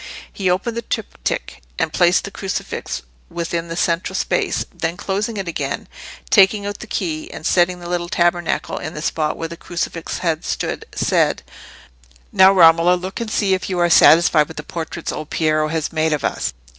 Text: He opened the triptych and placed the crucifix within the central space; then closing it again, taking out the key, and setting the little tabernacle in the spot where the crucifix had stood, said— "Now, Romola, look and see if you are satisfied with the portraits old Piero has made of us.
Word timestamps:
He 0.33 0.49
opened 0.49 0.75
the 0.75 0.81
triptych 0.81 1.61
and 1.77 1.93
placed 1.93 2.23
the 2.23 2.31
crucifix 2.31 3.03
within 3.29 3.67
the 3.67 3.75
central 3.75 4.15
space; 4.15 4.65
then 4.73 4.97
closing 4.97 5.37
it 5.37 5.47
again, 5.47 5.87
taking 6.31 6.65
out 6.65 6.79
the 6.79 6.87
key, 6.87 7.29
and 7.31 7.45
setting 7.45 7.79
the 7.79 7.87
little 7.87 8.09
tabernacle 8.09 8.79
in 8.79 8.95
the 8.95 9.03
spot 9.03 9.37
where 9.37 9.47
the 9.47 9.57
crucifix 9.57 10.17
had 10.17 10.43
stood, 10.43 10.85
said— 10.95 11.43
"Now, 12.31 12.51
Romola, 12.51 12.95
look 12.95 13.21
and 13.21 13.29
see 13.29 13.53
if 13.53 13.69
you 13.69 13.77
are 13.77 13.91
satisfied 13.91 14.47
with 14.47 14.57
the 14.57 14.63
portraits 14.63 15.11
old 15.11 15.29
Piero 15.29 15.67
has 15.67 15.93
made 15.93 16.13
of 16.13 16.23
us. 16.23 16.51